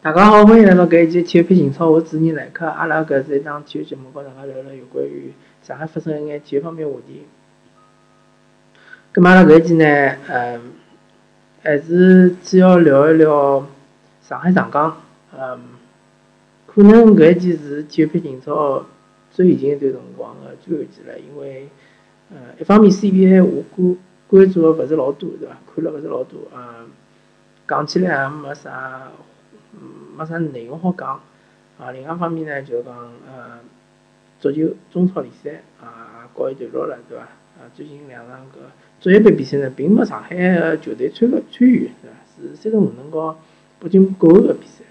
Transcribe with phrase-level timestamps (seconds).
[0.00, 2.64] 大家好，欢迎来到搿一期体育篇情操，我是主持人来客。
[2.64, 7.24] 阿拉搿是一档体育节目，和大家聊聊有关于上海发生一眼体育方面话题。
[9.12, 9.84] 咁阿拉搿一期呢，
[10.28, 10.60] 嗯，
[11.64, 13.66] 还是主要聊一聊
[14.22, 15.02] 上海上港。
[15.36, 15.58] 嗯，
[16.68, 18.86] 可能搿一期是体育篇情操
[19.32, 21.68] 最近一段辰光个最后一期了，因为，
[22.30, 23.96] 呃，一方面 CBA 我关
[24.28, 25.56] 关注个勿是老多，对伐？
[25.74, 26.86] 看了勿是老多，嗯，
[27.66, 29.08] 讲起来也没啥，
[30.18, 31.20] 没啥内容好讲。
[31.78, 32.92] 啊，另外一方面呢，就是讲，
[33.24, 33.60] 呃，
[34.40, 37.22] 足球中超联赛啊，告一段落了，对伐？
[37.22, 38.58] 啊，最近两场搿
[39.00, 42.16] 足协杯比赛呢，并没上海个球队参个参与，对伐？
[42.50, 43.36] 是三十五人和
[43.78, 44.82] 北京国安个比赛。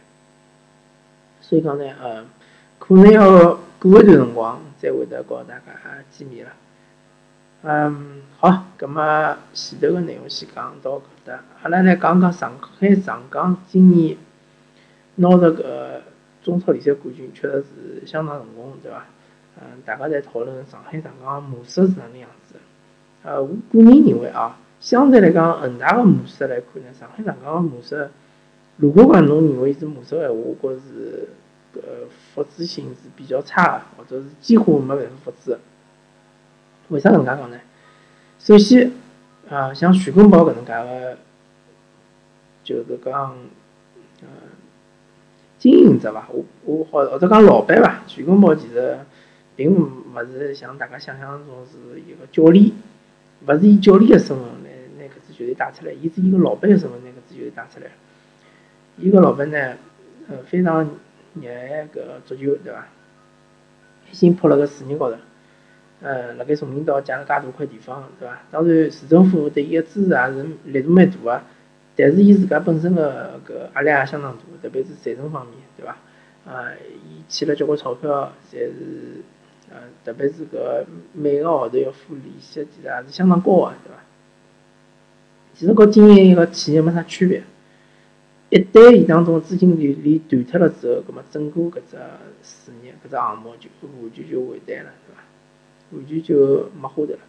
[1.42, 2.26] 所以讲呢，呃，
[2.80, 5.64] 可能要过一段辰光才会得告大家
[6.10, 6.52] 见面了。
[7.64, 9.04] 嗯，好，葛末
[9.54, 14.16] 前头个内容先讲到搿搭，阿拉来讲讲上海上港今年
[15.18, 16.02] 拿着搿
[16.42, 19.06] 中超联赛冠军，确实是相当成功，对伐？
[19.60, 22.56] 嗯，大家在讨论上海上港模式是哪能样子。
[23.24, 28.10] 呃，我个人认为啊，相对来讲，恒大个模式来看呢，上海上港个模式。
[28.78, 31.30] 如果讲侬认为是模式个闲话，我觉着是
[31.76, 31.80] 搿
[32.36, 35.58] 复制性是比较差个，或者是几乎没办法复制。
[36.90, 37.60] 为啥搿能介讲呢？
[38.38, 38.92] 首先，
[39.50, 41.18] 啊，像徐根宝搿能介个，
[42.64, 43.36] 就是讲，
[44.22, 44.28] 呃，
[45.60, 46.28] 经营者伐？
[46.32, 48.04] 我我或或者讲老板伐？
[48.08, 48.98] 徐根宝其实
[49.56, 49.90] 并勿
[50.32, 52.72] 是像大家想象中是一个教练，
[53.48, 54.70] 勿是以教练个身份来
[55.00, 57.88] 拿搿支球队带出来，伊是以一个老板个身份拿搿支球队带出来。
[58.98, 59.58] 伊个老板呢，
[60.28, 60.84] 呃，非常
[61.36, 62.88] 热爱搿足球，对伐？
[64.12, 65.18] 一心扑辣搿事业高头，
[66.02, 68.40] 呃，辣盖崇明岛借了介大块地方，对伐？
[68.52, 71.42] 当然，市政府对伊个支持也是力度蛮大个，
[71.98, 75.98] 但是伊自家本身个搿压力也相当大，特别是财政方面，对伐？
[76.46, 76.72] 啊，
[77.04, 79.24] 伊欠了交关钞票，侪是，
[79.72, 84.00] 呃，特别是搿每个号头要付利息，其实也是相当高个，对伐？
[85.56, 87.44] 其实和经营一个企业没啥区别。
[88.50, 91.98] 一旦伊当中资金链链断脱了之后，葛末整个搿只
[92.44, 93.68] 事业、搿只项目就
[94.02, 95.98] 完全就完蛋了，对伐？
[95.98, 97.20] 完全就没花头了。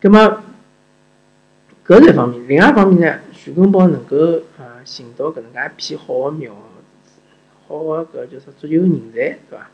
[0.00, 0.42] 葛末
[1.86, 4.16] 搿是一方面，另外一方面呢，徐根宝能够
[4.58, 6.52] 呃寻到搿能介一批好个苗
[7.04, 7.20] 子，
[7.68, 9.70] 好个搿叫啥足球人才，对伐？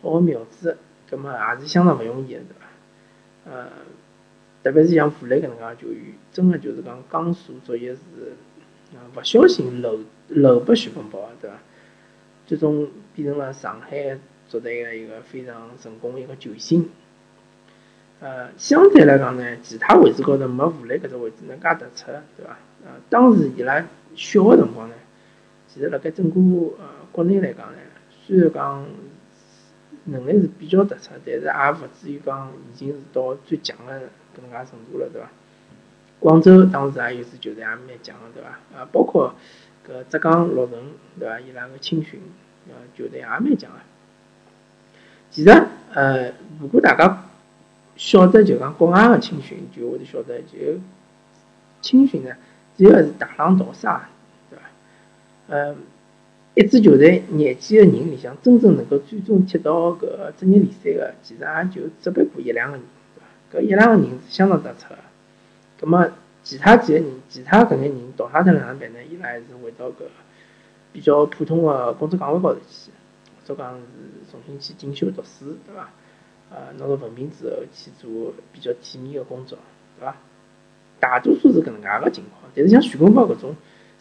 [0.00, 0.78] 好个苗子，
[1.10, 3.50] 葛末也是相当勿容易个，对伐？
[3.50, 3.68] 呃，
[4.64, 8.00] 特别是像富力搿能介球员，真个就是讲江苏足协是。
[8.96, 9.98] 啊，勿小心漏
[10.28, 11.58] 漏拨徐根宝，对伐？
[12.46, 14.18] 最终变成了上海
[14.48, 16.88] 足队个一个非常成功一个球星。
[18.20, 22.58] 呃，相对来讲呢，其他位置高头没富力搿只位置能介突出，对伐？
[22.84, 23.82] 呃，当时伊拉
[24.14, 24.94] 小个辰光呢，
[25.66, 26.38] 其实辣盖整个
[26.78, 27.78] 呃国内来讲呢，
[28.26, 28.84] 虽然讲
[30.04, 35.30] 能力是比较突出，但是也勿至于讲已经是到最强个搿能介程度了，对伐？
[36.18, 38.50] 广州当时也有支球队也蛮强个，对伐？
[38.78, 39.34] 啊，包括
[39.88, 40.74] 搿浙江绿城，
[41.18, 41.40] 对伐？
[41.40, 42.20] 伊拉个青训，
[42.68, 43.78] 呃，球队也蛮强个。
[45.30, 45.50] 其实，
[45.94, 47.29] 呃，如果大家
[48.00, 50.80] 晓得就讲国外个青训，就会得晓得，就
[51.82, 52.30] 青训呢，
[52.74, 54.08] 主要是大浪淘沙，
[54.48, 54.62] 对伐？
[55.48, 55.76] 呃，
[56.54, 63.58] 一支球队廿几个人里向，真正能够最终踢到搿职业联赛个，其实也就只不过一两个人，对伐？
[63.58, 64.96] 搿一两个人是相当突出个。
[65.78, 66.10] 葛末
[66.42, 68.98] 其他几个人，其他搿眼人淘汰脱哪能办呢？
[69.10, 70.04] 伊拉还是回到搿
[70.94, 72.90] 比较普通个工作岗位高头去，
[73.46, 75.90] 或者讲是重新去进修读书，对伐？
[76.50, 79.56] 呃，拿到文凭之后去做比较体面个工作，
[79.98, 80.16] 对伐？
[80.98, 82.50] 大多数是搿能介个情况。
[82.54, 83.54] 但是像徐根宝搿种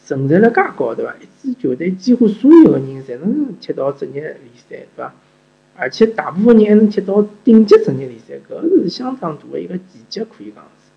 [0.05, 1.15] 成才了介高，对伐？
[1.21, 5.13] 一支球队几乎所有个人侪能踢到职业联赛，对伐？
[5.77, 10.89] 而且大部分人还能踢到顶级职业联赛，搿是相当大个一个奇迹，可以讲是。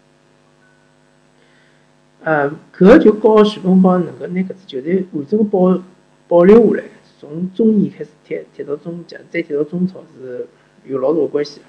[2.24, 5.82] 呃，搿就告徐根宝能够拿搿支球队完整个保
[6.28, 6.84] 保留下来，
[7.20, 10.46] 从中乙开始踢，踢到中甲，再踢到中超是
[10.84, 11.60] 有老大个关系。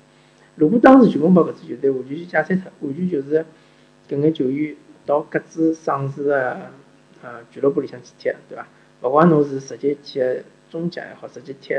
[0.55, 3.45] 如果当时徐根宝搿支球队完全去解散脱，完全就是
[4.09, 4.75] 搿眼球员
[5.05, 6.51] 到各自省市个
[7.21, 8.67] 呃俱乐部里向去踢，对伐？
[9.01, 10.21] 勿管侬是直接踢
[10.69, 11.73] 中甲也好，直接踢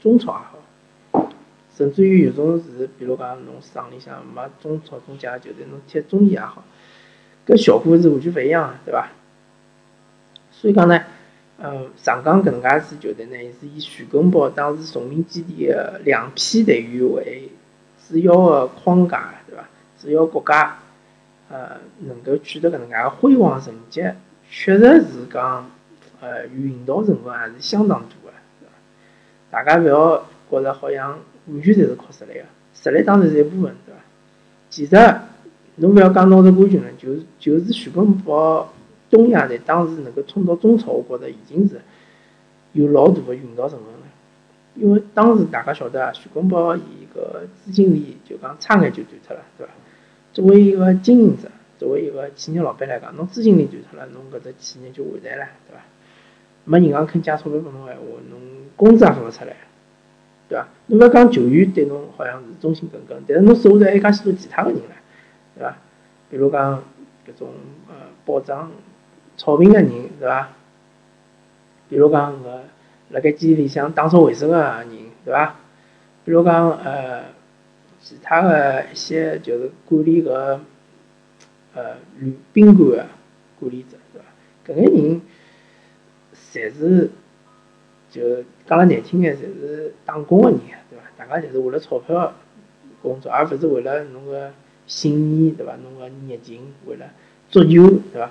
[0.00, 1.32] 中超也好，
[1.76, 6.64] 甚至于有种是，比如讲侬省里向没中超、中甲球队，侬踢中乙也好。
[7.46, 9.08] 搿效果是完全勿一样个，对伐？
[10.52, 11.02] 所以讲呢，
[11.62, 17.50] 呃，上港搿能介支球队呢，是以徐根宝当时崇明基地个两批队员为
[18.08, 19.68] 主要个框架，对伐？
[20.00, 20.78] 主要国家，
[21.50, 24.02] 呃，能够取得搿能介个辉煌成绩，
[24.50, 25.70] 确实是讲，
[26.22, 28.72] 呃运道成分还是相当大个，是伐？
[29.50, 31.18] 大家勿要觉着好像
[31.48, 34.00] 完全侪是靠实力个，实力当然是一部分，对伐？
[34.70, 34.96] 其实
[35.76, 38.72] 侬勿要讲拿着冠军了，就是就是徐根宝、
[39.10, 41.80] 东亚队当时能够冲到中超，我觉着已经是
[42.72, 44.00] 有老大个运道成分了。
[44.76, 49.72] 因为当时大家晓得啊，徐根宝伊个资金链就讲差眼就断脱了，对伐？
[50.32, 55.82] 作为一个经营者，作为一个企业老板来讲，侬资金链断脱了，侬搿只企业就完蛋了，对伐？
[56.64, 58.40] 没银行肯借钞票拨侬闲话，侬
[58.76, 59.56] 工资也发勿出来，
[60.48, 60.68] 对伐？
[60.86, 64.82] 侬勿要讲球员对侬好像是忠心耿耿，但是侬手下头还有介许多其他个人唻，
[65.56, 65.76] 对伐？
[66.30, 66.80] 比如讲
[67.26, 67.48] 搿种
[67.88, 68.70] 呃保障
[69.40, 70.50] 草坪个人，对伐？
[71.88, 72.60] 比如讲搿
[73.08, 74.88] 辣盖基地里向打扫卫生个人，
[75.24, 75.56] 对伐？
[76.26, 77.24] 比如讲呃
[78.02, 80.58] 其他个一些就是管理搿
[81.74, 83.06] 呃旅宾馆个
[83.58, 84.28] 管理者，对伐？
[84.66, 85.22] 搿眼人
[86.52, 87.10] 侪是
[88.10, 90.60] 就讲了难听眼，侪是打工个人，
[90.90, 91.04] 对伐？
[91.16, 92.34] 大家侪是为了钞票
[93.00, 94.52] 工作，而勿是为了侬个
[94.86, 95.76] 信念，对伐？
[95.76, 97.06] 侬个热情，为了
[97.48, 98.30] 足球，对伐？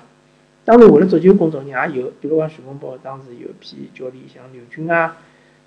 [0.64, 5.16] 当然，为了足球工作人也有，比如讲徐根宝当时有一批教练，像刘军啊，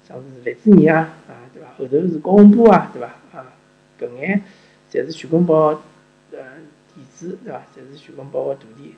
[0.07, 1.69] 像是范志毅啊，啊，对伐？
[1.77, 3.07] 后头是高洪波啊，对伐？
[3.37, 3.45] 啊，
[3.99, 4.41] 搿眼
[4.91, 5.81] 侪是徐根宝
[6.31, 6.39] 呃
[6.93, 7.59] 弟子，对伐？
[7.75, 8.93] 侪是徐根宝个徒弟，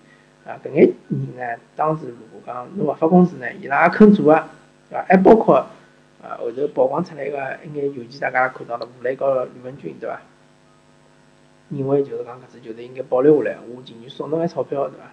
[0.45, 4.49] 啊，搿眼人呢，当时如果讲侬勿发工资呢，伊拉也肯做啊，
[4.89, 5.05] 对伐？
[5.07, 5.55] 还包括
[6.21, 10.21] 啊后头曝光出来个一眼邮件，大家也看到了，吴磊和吕文君，对伐？
[11.69, 15.05] 认为就是讲搿支球队应该保留下来，我进去送侬眼钞票，对伐？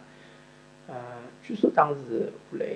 [0.92, 0.98] 呃，
[1.42, 2.66] 据说当时我来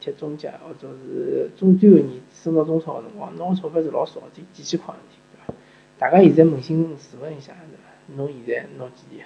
[0.00, 5.54] 踢中甲或者是中端个年升到中超个辰光，拿个钞票是老少，就几千块事体，对伐？
[5.96, 8.16] 大家现在扪心自问一下，对伐？
[8.16, 9.22] 侬现在拿几钿？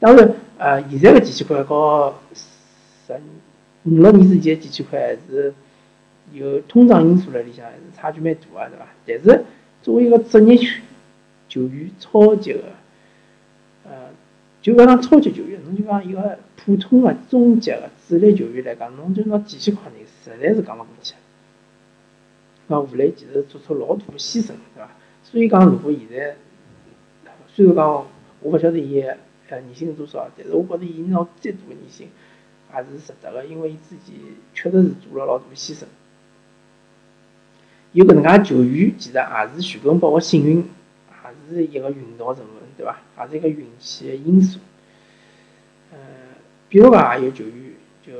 [0.00, 3.14] 当然，呃，现在个几千块和十
[3.84, 5.54] 五六年之前几千块还是
[6.32, 8.76] 有通胀因素辣里向，还是差距蛮大个，
[9.06, 9.24] 对伐？
[9.24, 9.44] 但是
[9.82, 10.66] 作为一个职业球
[11.48, 12.60] 球员，超级个，
[13.84, 14.08] 呃，
[14.60, 16.36] 就讲讲超级球员，侬就讲一个。
[16.66, 21.14] 普通个中级个主力球员来讲，侬就拿几千块钿，实在是讲勿过去。
[22.68, 24.90] 讲吴磊其实做出老大个牺牲，对伐？
[25.22, 26.34] 所以讲，如果现在，
[27.46, 27.86] 虽然讲
[28.40, 29.16] 我勿晓得伊个
[29.48, 32.08] 呃年薪是多少，但是我觉着伊拿再大个年薪
[32.74, 34.14] 也是值得个，因为伊自己
[34.52, 35.84] 确实是做了老大个牺牲。
[37.92, 40.68] 有搿能介球员，其实也是徐根宝个幸运，
[41.48, 42.98] 也是一个运道成分，对伐？
[43.20, 44.58] 也是一个运气个因素。
[46.68, 47.72] 比如讲，也有球员
[48.04, 48.12] 就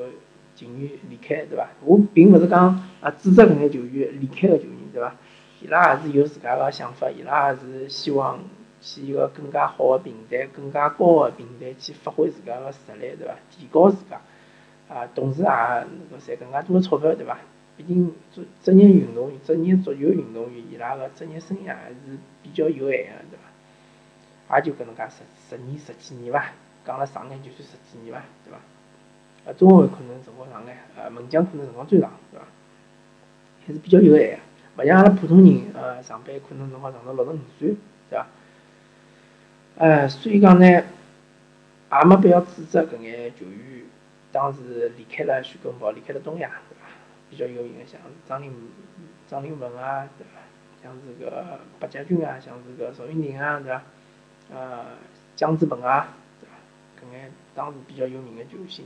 [0.55, 1.69] 情愿离开，对伐？
[1.85, 2.69] 我并勿是讲
[3.01, 5.15] 啊指责搿眼球员离开个球员，对伐？
[5.61, 8.39] 伊拉也是有自家个想法，伊拉也是希望
[8.81, 13.35] 去一个更加好个平台、更加高个平台去发挥自家个实力，对伐？
[13.51, 14.21] 提高自家，
[14.89, 17.39] 啊，同时也能够赚更加多个钞票，对伐？
[17.77, 21.97] 毕竟做职业运动员、职业足球运动员，伊拉个职业生涯还是
[22.43, 23.39] 比较有限个，对
[24.49, 24.59] 伐？
[24.59, 26.53] 也就搿能介十十年、十几年伐。
[26.87, 28.59] 讲了长眼就算十几年伐，对伐？
[29.45, 32.47] 呃，中后卫可能辰光长眼，呃，门将可能辰光最长，对伐？
[33.67, 34.39] 还是比较有限
[34.77, 37.77] 个，勿像阿拉普通人，呃，上班可能辰光长到六十五岁，
[38.09, 38.27] 对伐？
[39.79, 43.85] 呃，所以讲呢，也没必要指责搿眼球员
[44.31, 46.87] 当时离开了徐根宝，离开了东亚，对伐？
[47.29, 48.53] 比较有名个像张琳、
[49.29, 50.41] 张琳芃啊，对伐？
[50.83, 53.83] 像是个白家军啊，像是个赵云霆啊，对伐？
[54.55, 54.85] 呃，
[55.35, 56.09] 姜志鹏啊。
[57.13, 58.85] 眼当时比较有名个球星，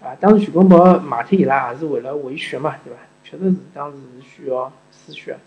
[0.00, 2.98] 啊，当时徐根宝卖脱伊拉也是为了回血嘛，对伐？
[3.24, 5.38] 确实是当时是需要输血，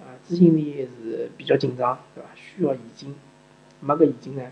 [0.00, 2.28] 啊，资金链是比较紧张，对伐？
[2.34, 3.14] 需要现金，
[3.80, 4.42] 没搿现金呢，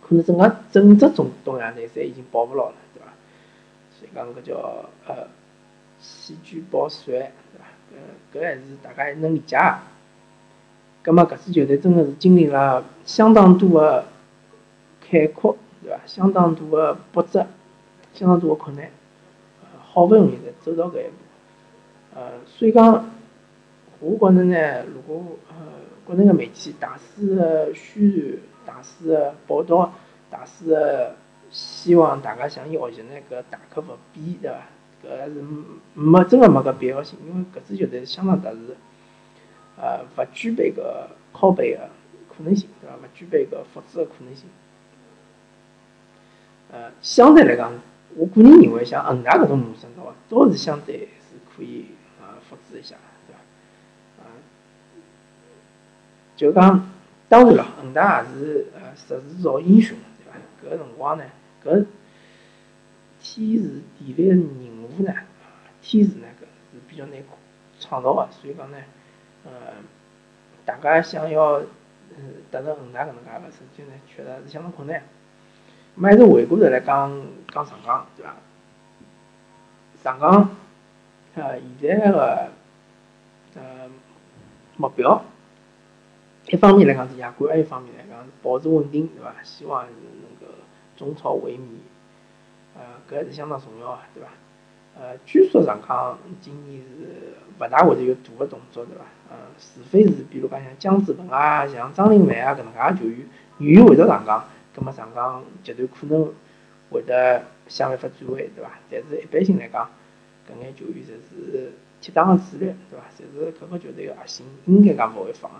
[0.00, 3.06] 可能整个整只中东亚队侪已经保勿牢了，对伐？
[3.98, 5.26] 所以讲搿叫呃
[6.00, 7.32] 弃车保帅，
[8.32, 8.40] 对伐？
[8.40, 9.56] 搿搿还是大家还能理解。
[11.02, 14.04] 葛末搿支球队真个是经历了相当多个
[15.08, 15.54] 坎坷。
[15.86, 16.00] 对伐？
[16.04, 17.46] 相当大个波折，
[18.12, 18.90] 相当大个困难，
[19.62, 21.14] 呃，好勿容易才走到搿一步，
[22.16, 23.08] 呃，所以讲，
[24.00, 25.54] 我觉着呢，如果呃
[26.04, 29.92] 国内个媒体大肆个宣传、大肆个报道、
[30.28, 31.14] 大肆个
[31.52, 34.56] 希望大家向伊学习呢，搿大可勿必，对伐？
[35.04, 35.44] 搿是
[35.94, 38.74] 没真个没搿必要性，因为搿支球队是相当特殊，
[39.80, 40.82] 呃，勿具备搿
[41.32, 41.88] 拷贝个
[42.28, 42.96] 可能性，对伐？
[42.96, 44.48] 勿具备搿复制个可能性。
[46.72, 47.72] 呃，相对来讲，
[48.16, 51.86] 我个人认为，像恒大搿种模式，喏，倒是相对是可以
[52.20, 52.96] 呃复制一下，
[53.26, 54.24] 对伐？
[54.24, 54.26] 啊，
[56.36, 56.90] 就讲，
[57.28, 60.38] 当然了，恒大也是呃实事造英雄，对伐？
[60.66, 61.24] 搿个辰光呢，
[61.64, 61.86] 搿
[63.22, 64.48] 天时地利人
[64.96, 65.14] 和，呢，
[65.80, 66.42] 天时呢搿
[66.74, 67.22] 是比较难
[67.78, 68.78] 创造个，所以讲呢，
[69.44, 69.50] 呃，
[70.64, 71.60] 大家想要
[72.16, 75.02] 嗯达到恒大搿能介个成绩呢，确实是相当困难。
[75.98, 76.02] 咹？
[76.02, 77.10] 还是回过头来讲
[77.52, 78.34] 讲上港，对伐？
[80.02, 80.50] 上港
[81.34, 82.48] 呃现在个
[83.54, 83.62] 呃
[84.76, 85.22] 目标，
[86.48, 89.34] 一方面来讲是亚冠，还一方面来讲是保持稳定，对伐？
[89.42, 90.54] 希望是能够
[90.96, 91.80] 中超卫冕，
[92.76, 94.28] 呃，搿还是相当重要个，对伐？
[94.98, 99.04] 呃，据说上港今年是勿大会得有大个动作，对伐？
[99.30, 104.44] 呃，除非是比如讲像姜志鹏啊、像张琳芃啊搿能介个球员愿意回到上港，
[104.76, 106.30] 葛末上港集团可能
[106.90, 108.72] 会得想办法转会，对伐？
[108.90, 109.88] 但是一般性来讲，
[110.46, 113.04] 搿眼球员侪是适当个主力，对伐？
[113.16, 115.58] 侪是各个球队个核心，应该讲勿会放个。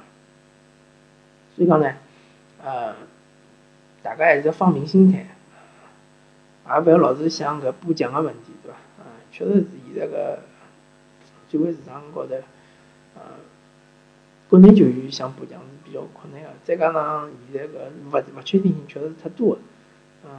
[1.57, 1.91] 所以讲呢，
[2.63, 2.95] 呃，
[4.03, 5.27] 大家还是要放平心态，
[6.69, 8.77] 也勿要老是想搿补强个问题，对伐？
[9.33, 10.39] 确实是现在个
[11.51, 12.35] 转会市场高头，
[13.15, 13.23] 呃，
[14.49, 16.49] 国内球员想补强是比较困难个。
[16.65, 19.61] 再加上现在个勿勿确定性确实是太多个，
[20.25, 20.31] 嗯，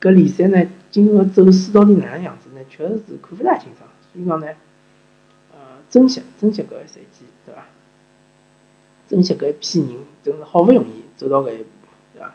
[0.00, 2.60] 搿联赛呢，今后走势到底哪能样子呢？
[2.68, 3.88] 确实是看勿大清爽。
[4.12, 4.46] 所以讲呢，
[5.52, 5.58] 呃，
[5.88, 7.64] 珍惜珍惜搿个赛季，对伐？
[9.08, 11.68] 珍惜搿一批人，真是好勿容易走到搿一步，
[12.14, 12.34] 对伐？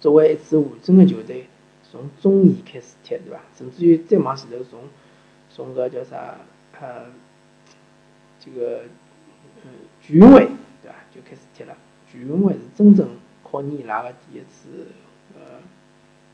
[0.00, 1.46] 作为一支完整个球队。
[1.90, 3.38] 从中乙开始踢，对伐？
[3.54, 4.80] 甚至于再往前头，从
[5.54, 6.38] 从搿叫啥
[6.80, 7.04] 呃，
[8.40, 8.84] 这个
[10.02, 10.40] 全运会，
[10.82, 10.94] 对伐？
[11.14, 11.76] 就开始踢了。
[12.10, 13.08] 全运会是真正
[13.42, 14.88] 考验伊拉个第一次
[15.34, 15.40] 呃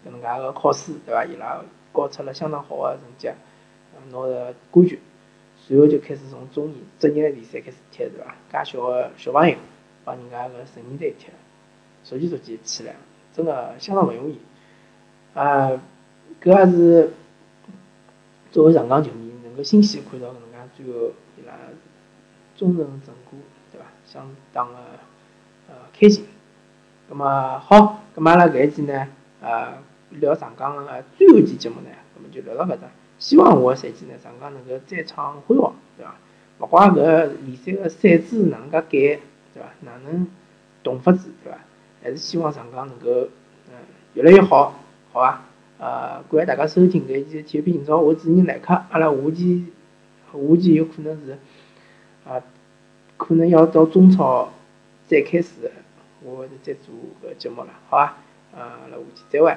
[0.05, 1.25] 搿能介个考试，对伐？
[1.25, 3.29] 伊拉搞出了相当好个成绩，
[4.11, 4.99] 拿着冠军。
[5.61, 8.65] 随后就开始从中乙职业联赛开始踢，对伐？
[8.65, 9.57] 介小个小朋友
[10.05, 11.27] 帮人家个成年队踢，
[12.05, 12.97] 逐渐逐渐起来，
[13.35, 14.39] 真个相当勿容易。
[15.35, 15.71] 啊，
[16.43, 17.11] 搿也是
[18.51, 21.53] 作为上港球迷能够欣喜看到搿能介最后伊拉
[22.57, 23.39] 终成正果，
[24.11, 24.75] 相当个
[25.69, 26.25] 呃开心。
[27.09, 27.27] 葛末
[27.59, 29.07] 好，葛末阿拉搿一期呢，
[29.43, 29.75] 呃，
[30.11, 32.89] 聊长江个最后一期节目呢，葛末就聊到搿搭。
[33.19, 36.15] 希望下个赛季呢，长江能够再创辉煌，对伐？
[36.61, 39.21] 勿怪搿联赛个赛制哪能介改，
[39.55, 39.69] 对伐？
[39.81, 40.27] 哪能
[40.83, 41.59] 动法子，对伐？
[42.03, 43.29] 还是希望长江能够
[43.69, 43.75] 嗯
[44.15, 44.75] 越来越好。
[45.13, 45.43] 好伐？
[45.79, 48.75] 呃，感谢大家收听搿一期体育频道，我主持人来客。
[48.91, 49.67] 阿拉下期
[50.33, 51.39] 下期有可能是
[52.27, 52.43] 啊，
[53.19, 54.51] 可能要到中超
[55.07, 55.71] 再开始，
[56.23, 58.17] 我会得再做搿节目了，好伐？
[58.57, 59.55] 呃，阿拉下期再会。